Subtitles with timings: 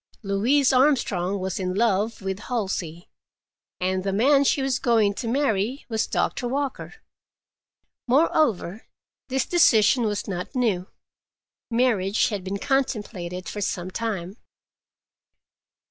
[0.23, 3.07] Louise Armstrong was in love with Halsey,
[3.79, 6.95] and the man she was going to marry was Doctor Walker.
[8.07, 8.87] Moreover,
[9.27, 10.87] this decision was not new;
[11.69, 14.37] marriage had been contemplated for some time.